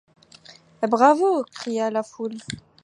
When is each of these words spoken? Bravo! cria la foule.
Bravo! 0.93 1.31
cria 1.61 1.91
la 1.97 2.01
foule. 2.11 2.39